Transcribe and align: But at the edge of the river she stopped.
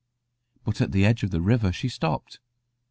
But 0.63 0.81
at 0.81 0.93
the 0.93 1.05
edge 1.05 1.21
of 1.21 1.29
the 1.29 1.41
river 1.41 1.71
she 1.71 1.87
stopped. 1.87 2.39